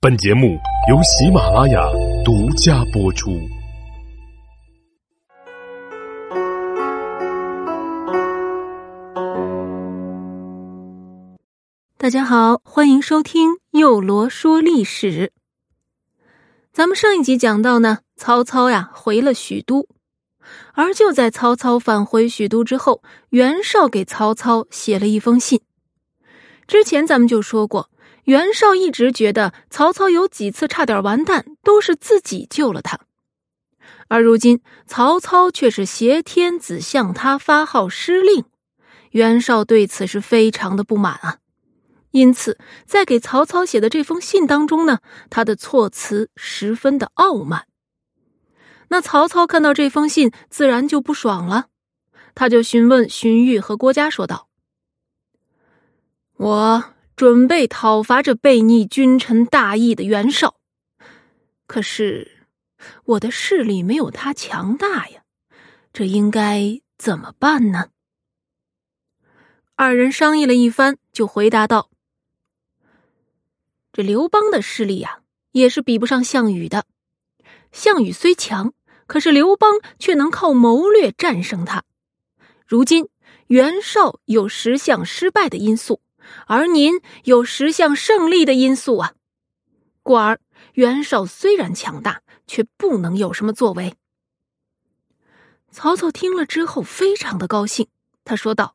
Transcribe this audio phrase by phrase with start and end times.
[0.00, 0.56] 本节目
[0.88, 1.84] 由喜马拉雅
[2.24, 3.36] 独家播出。
[11.96, 15.32] 大家好，欢迎收听幼罗说历史。
[16.72, 19.88] 咱们上一集讲到呢，曹操呀回了许都，
[20.74, 25.60] 而就在曹操返回许都之后，袁绍给曹操写了一封信。
[26.68, 27.90] 之前咱们就说过。
[28.28, 33.00] 袁绍一直觉得曹操有几次差点完蛋，都是自己救了他，
[34.08, 38.44] 而如今曹操却是挟天子向他发号施令，
[39.12, 41.38] 袁绍对此是非常的不满啊。
[42.10, 44.98] 因此，在给曹操写的这封信当中呢，
[45.30, 47.66] 他的措辞十分的傲慢。
[48.88, 51.68] 那曹操看到这封信，自然就不爽了，
[52.34, 54.48] 他就询问荀彧和郭嘉说道
[56.36, 56.84] ：“我。”
[57.18, 60.54] 准备讨伐这背逆君臣大义的袁绍，
[61.66, 62.46] 可是
[63.06, 65.24] 我的势力没有他强大呀，
[65.92, 67.88] 这应该怎么办呢？
[69.74, 71.90] 二人商议了一番，就回答道
[73.92, 76.86] ：“这刘邦的势力呀，也是比不上项羽的。
[77.72, 78.72] 项羽虽强，
[79.08, 81.82] 可是刘邦却能靠谋略战胜他。
[82.64, 83.08] 如今
[83.48, 86.00] 袁绍有十项失败的因素。”
[86.46, 89.14] 而您有十项胜利的因素啊，
[90.02, 90.40] 故而
[90.74, 93.96] 袁绍虽然强大，却不能有什么作为。
[95.70, 97.88] 曹操听了之后非常的高兴，
[98.24, 98.74] 他说道：“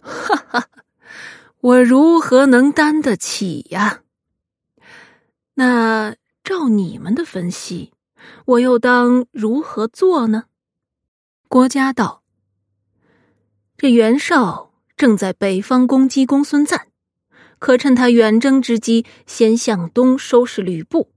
[0.00, 0.68] 哈哈，
[1.60, 4.02] 我如何能担得起呀？
[5.54, 7.92] 那照你们的分析，
[8.44, 10.44] 我又当如何做呢？”
[11.48, 12.22] 郭嘉道
[13.78, 16.86] ：“这袁绍。”正在北方攻击公孙瓒，
[17.58, 21.10] 可趁他远征之机，先向东收拾吕布。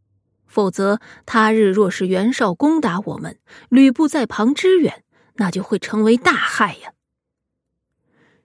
[0.45, 3.37] 否则，他日若是袁绍攻打我们，
[3.69, 5.03] 吕布在旁支援，
[5.35, 6.93] 那就会成为大害呀。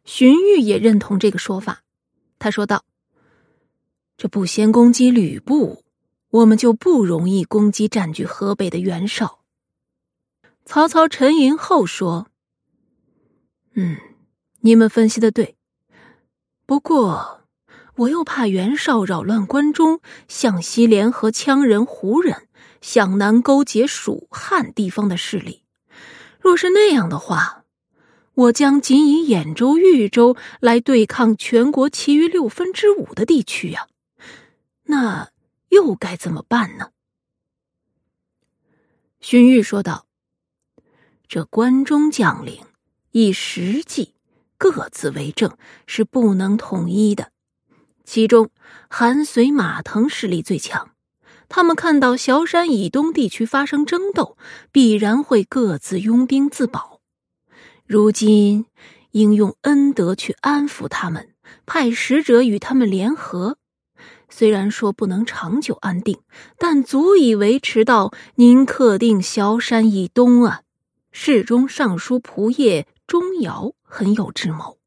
[0.04, 1.82] 荀彧也认同这个说法，
[2.38, 2.84] 他说道
[4.18, 5.84] ：“这不先攻击吕布，
[6.28, 9.40] 我们就不容易攻击占据河北的袁绍。”
[10.66, 12.26] 曹操沉吟后说
[13.72, 13.96] ：“嗯。”
[14.64, 15.56] 你们分析的对，
[16.66, 17.40] 不过
[17.96, 22.46] 我又怕袁绍扰乱关中，向西联合羌人、胡人，
[22.80, 25.64] 向南勾结蜀汉地方的势力。
[26.38, 27.64] 若是那样的话，
[28.34, 33.88] 我将仅以兖州、豫州来对抗全国其余六分之五的地区呀，
[34.84, 35.30] 那
[35.70, 36.92] 又该怎么办呢？
[39.20, 40.06] 荀彧说道
[41.26, 42.64] ：“这关中将领
[43.10, 44.14] 以实际。”
[44.62, 45.56] 各自为政
[45.88, 47.32] 是不能统一的，
[48.04, 48.50] 其中
[48.88, 50.90] 韩遂、马腾势力最强。
[51.48, 54.36] 他们看到萧山以东地区发生争斗，
[54.70, 57.00] 必然会各自拥兵自保。
[57.86, 58.66] 如今
[59.10, 61.30] 应用恩德去安抚他们，
[61.66, 63.56] 派使者与他们联合。
[64.28, 66.20] 虽然说不能长久安定，
[66.56, 70.62] 但足以维持到您克定萧山以东啊。
[71.14, 73.74] 侍中尚书仆射钟繇。
[73.82, 74.78] 很有智谋，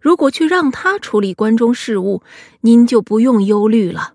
[0.00, 2.22] 如果去让他处理关中事务，
[2.62, 4.14] 您就不用忧虑了。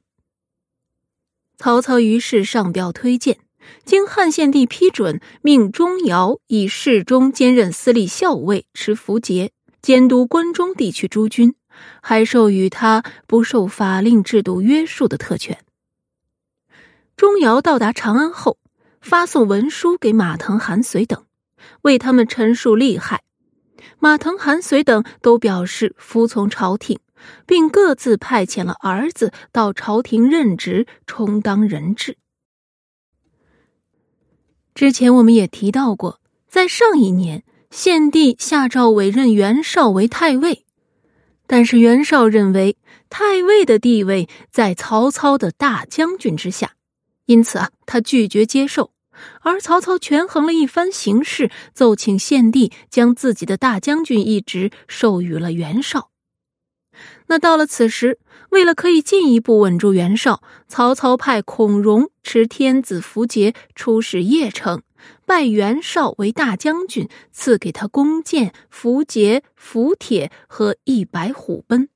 [1.59, 3.37] 曹操于是上表推荐，
[3.85, 11.53] 经汉献帝批准，命钟繇以侍中兼任司隶校尉，持符节，监督关中地区诸军，
[12.01, 15.59] 还授予他不受法令制度约束的特权。
[17.15, 18.57] 钟繇到达长安后，
[19.01, 21.23] 发送文书给马腾、韩遂等，
[21.83, 23.21] 为他们陈述利害。
[23.99, 26.99] 马腾、韩遂等都表示服从朝廷，
[27.45, 32.17] 并各自派遣了儿子到朝廷任职，充当人质。
[34.73, 40.65] 之前我们也提到过，在上一年，献帝下诏委任袁绍为太尉，
[41.45, 42.77] 但是袁绍认为
[43.09, 46.75] 太尉的地位在曹操的大将军之下，
[47.25, 48.91] 因此啊，他拒绝接受。
[49.41, 56.09] 而曹操权衡了一番形势，奏请献帝将自己的大将军一职授予了袁绍。
[57.27, 58.19] 那到了此时，
[58.49, 64.83] 为了可以进一步稳住袁绍，曹操派孔融持天子符节出使邺城，
[65.25, 71.87] 拜袁绍为大将军，赐给他弓箭、符节、符帖和一百虎贲，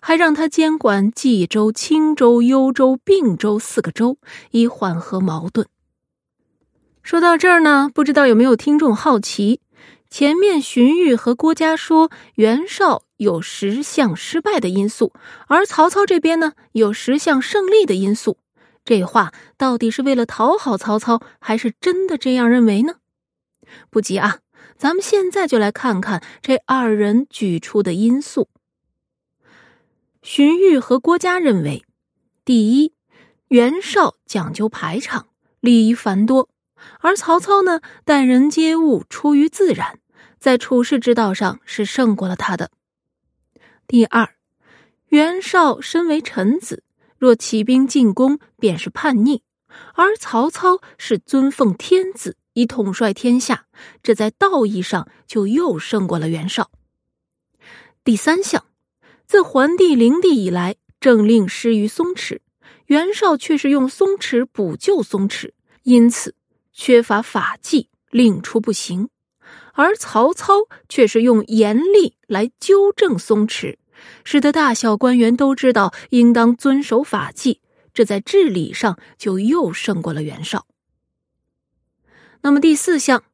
[0.00, 4.16] 还让他监管冀州、青州、幽州、并州四个州，
[4.52, 5.68] 以缓和矛盾。
[7.06, 9.60] 说到这儿呢，不知道有没有听众好奇，
[10.10, 15.12] 前面荀彧和郭嘉说袁绍有十项失败的因素，
[15.46, 18.38] 而曹操这边呢有十项胜利的因素。
[18.84, 22.96] 这话到底是为了讨好曹操，还是真的这样认为呢？
[23.88, 24.40] 不急啊，
[24.76, 28.48] 咱们现在就来看看这二人举出的因素。
[30.22, 31.84] 荀彧和郭嘉认为，
[32.44, 32.94] 第一，
[33.46, 35.28] 袁绍讲究排场，
[35.60, 36.48] 礼仪繁多，
[37.00, 39.98] 而曹操呢，待人接物出于自然，
[40.38, 42.70] 在处事之道上是胜过了他的。
[43.86, 44.34] 第二，
[45.08, 46.82] 袁绍身为臣子，
[47.18, 49.42] 若起兵进攻，便是叛逆；
[49.94, 53.66] 而曹操是尊奉天子，以统帅天下，
[54.02, 56.70] 这在道义上就又胜过了袁绍。
[58.04, 58.64] 第三项。
[59.28, 62.38] 自桓帝灵帝以来，政令失于松弛，
[62.84, 65.50] 袁绍却是用松弛补救松弛，
[65.82, 66.36] 因此
[66.78, 69.08] 缺乏法纪，令出不行；
[69.72, 73.78] 而曹操却是用严厉来纠正松弛，
[74.24, 77.62] 使得大小官员都知道应当遵守法纪，
[77.94, 80.66] 这在治理上就又胜过了袁绍。
[82.42, 83.24] 那么第四项，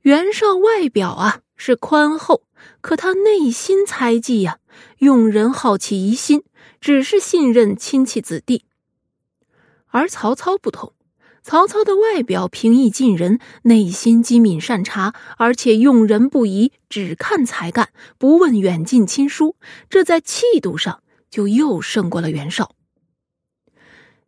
[0.00, 2.44] 袁绍外表啊是宽厚，
[2.80, 4.58] 可他内心猜忌呀。
[4.98, 6.44] 用人好奇疑心，
[6.80, 8.64] 只是信任亲戚子弟，
[9.88, 10.94] 而曹操不同。
[11.42, 19.56] 曹操的外表平易近人，内心机敏善察，而且用人不疑，只看才干，不问远近亲疏。
[19.88, 22.74] 这在气度上就又胜过了袁绍。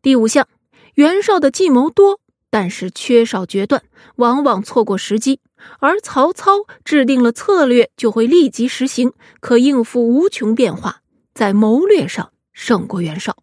[0.00, 0.48] 第五项，
[0.94, 2.18] 袁绍的计谋多，
[2.50, 3.82] 但是缺少决断，
[4.16, 5.40] 往往错过时机。
[5.78, 11.02] 而曹操制定了策略，就会立即实行，可应付无穷变化，
[11.34, 13.36] 在谋略上胜过袁绍。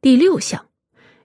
[0.00, 0.68] 第六项，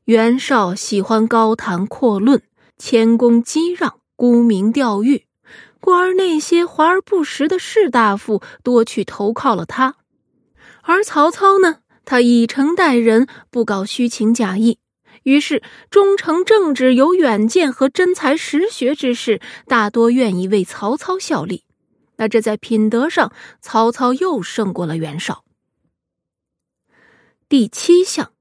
[0.10, 2.42] 袁绍喜欢高谈阔论，
[2.80, 5.28] 谦恭激让，沽名钓誉，
[5.80, 9.98] 故而那些华而不实的士大夫多去投靠了他。
[10.82, 14.80] 而曹操呢，他以诚待人，不搞虚情假意。
[15.22, 15.62] 于是，
[15.92, 21.66] 忠诚正直、有远见和真才实学之士，大多愿意为曹操效力。
[22.16, 25.44] 那这在品德上，曹操又胜过了袁绍。
[27.48, 28.32] 第七项，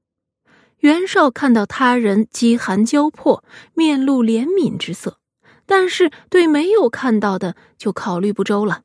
[0.79, 3.43] 袁绍看到他人饥寒交迫，
[3.73, 5.19] 面露怜悯之色，
[5.65, 8.83] 但是对没有看到的就考虑不周了。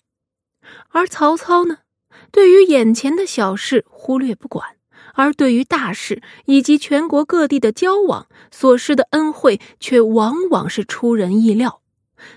[0.89, 1.79] 而曹操呢，
[2.31, 4.77] 对于眼前的小事忽略不管。
[5.17, 11.81] 而对于大事以及全国各地的交往所施的恩惠，却往往是出人意料。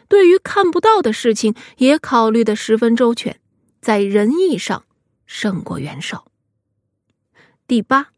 [0.07, 3.39] 对于看不到的事情，也考虑的十分周全，
[3.81, 4.83] 在仁义上
[5.25, 6.27] 胜过袁绍。
[7.67, 8.09] 第八，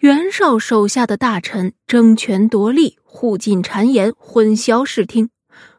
[0.00, 5.28] 袁绍手下的大臣争权夺利，互进谗言，混淆视听；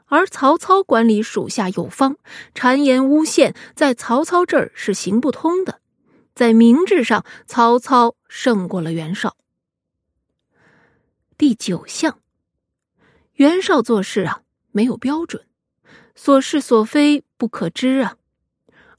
[0.05, 2.17] 而曹操管理属下有方，
[2.53, 5.79] 谗言诬陷在曹操这儿是行不通的。
[6.35, 9.35] 在明智上，曹操胜过了袁绍。
[11.35, 12.19] 第九项，
[13.33, 15.47] 袁绍做事啊没有标准，
[16.13, 18.17] 所是所非不可知啊；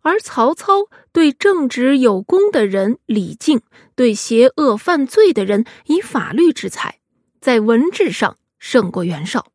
[0.02, 3.60] 而曹操对正直有功的人礼敬，
[3.94, 6.98] 对邪恶犯罪的人以法律制裁，
[7.40, 9.46] 在文治上胜过袁绍。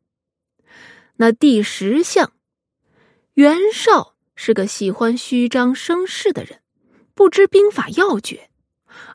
[1.16, 2.32] 那第十项，
[3.34, 6.60] 袁绍是个喜欢虚张声势的人。
[7.14, 8.48] 不知兵法要诀，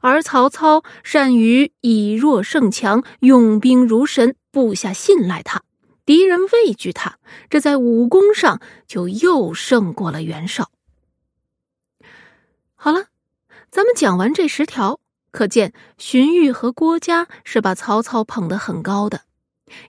[0.02, 5.64] 而曹操善于以弱胜强，用兵如神，部下信赖他，
[6.06, 7.18] 敌人畏惧他，
[7.50, 10.70] 这在武功上就又胜过了袁绍。
[12.84, 13.06] 好了，
[13.72, 15.00] 咱们讲完这十条，
[15.32, 19.22] 可见荀彧和郭嘉是把曹操捧得很高的，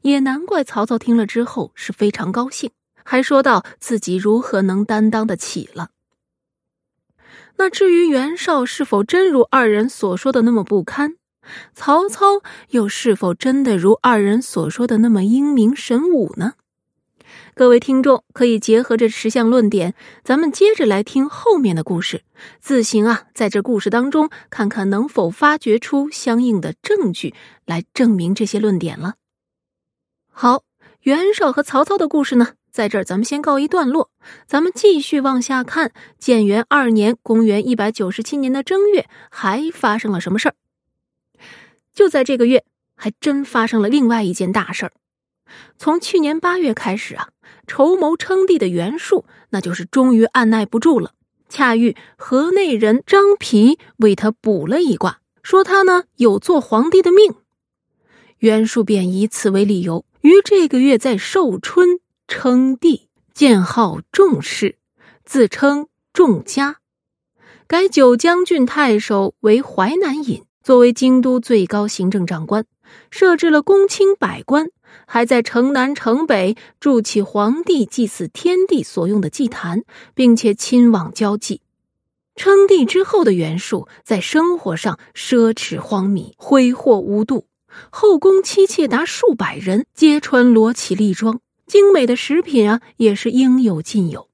[0.03, 2.71] 也难怪曹操听了之后是非常高兴，
[3.03, 5.91] 还说到自己如何能担当得起了。
[7.57, 11.17] 那至于袁绍是否真如二人所说的那么不堪，
[11.75, 16.53] 曹操又是否真的如二人所说的那么英明神武呢？
[17.57, 19.95] 各位听众可以结合这十项论点，
[20.25, 22.25] 咱们接着来听后面的故事，
[22.59, 27.33] 自行啊在这故事当中看看能否发掘出相应的证据
[27.65, 29.15] 来证明这些论点了。
[30.33, 30.65] 好，
[31.03, 32.55] 袁绍和曹操的故事呢？
[32.73, 34.11] 在这儿，咱们先告一段落。
[34.49, 40.57] 咱们继续往下看，建元二年（公元一百九十七年的正月）还发生了什么事儿？
[41.95, 42.65] 就在这个月，
[42.97, 44.93] 还真发生了另外一件大事儿。
[45.79, 47.29] 从去年八月开始啊，
[47.67, 51.13] 筹谋称帝的袁术，那就是终于按耐不住了。
[51.49, 57.35] 恰遇河内人张皮为他卜了一卦，说他呢有做皇帝的命。
[58.39, 62.01] 袁术便以此为理由，于这个月在寿春。
[62.27, 64.79] 称帝，建号仲氏，
[65.27, 66.79] 自称仲家，
[67.67, 72.65] 改九江郡太守为淮南尹，作为京都最高行政长官，
[73.11, 74.71] 设置了公卿百官，
[75.07, 79.85] 还在城南城北筑起皇帝祭祀天地所用的祭坛，
[80.15, 81.61] 并且亲往交际。
[82.37, 87.47] 称帝之后的袁术，在生活上奢侈荒靡，挥霍无度，
[87.91, 94.29] 后宫妻妾达数百人，皆穿裸起丽装，精美的食品啊也是应有尽有。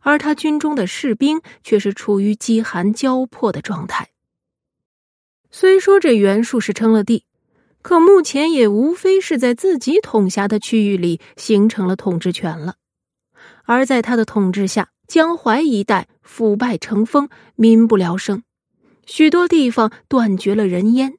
[0.00, 4.10] 而他军中的士兵却是处于饥寒交迫的状态。
[5.50, 7.24] 虽说这袁术是称了帝，
[7.86, 12.74] 可目前也无非是在自己统辖的区域里形成了统治权了，
[13.62, 14.88] 而在他的统治下。
[15.06, 18.42] 江淮一带腐败成风，民不聊生，
[19.06, 21.18] 许多地方断绝了人烟，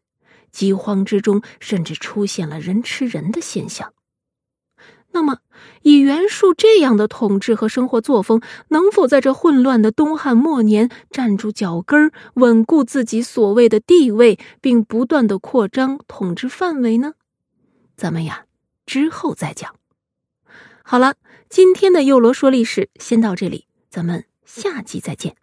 [0.52, 3.94] 饥荒之中甚至出现了人吃人的现象。
[5.14, 5.40] 那么，
[5.88, 17.14] 以袁术这样的统治和生活作风，能否在这混乱的东汉末年站住脚跟稳固自己所谓的地位，并不断的扩张统治范围呢？
[17.96, 18.48] 咱们呀，
[18.86, 19.76] 之后再讲。
[20.84, 21.16] 好了，
[21.48, 23.64] 今天的幼罗说历史先到这里。
[23.90, 25.38] 咱们下集再见。